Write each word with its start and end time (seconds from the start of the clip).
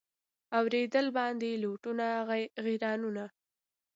اورېدل 0.57 1.05
باندي 1.17 1.51
لوټونه 1.63 2.07
غیرانونه 2.65 3.25